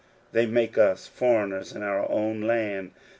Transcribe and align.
They 0.31 0.47
make 0.47 0.79
us 0.79 1.05
foreigners 1.05 1.73
in 1.73 1.83
our 1.83 2.09
own 2.09 2.41
land. 2.41 2.89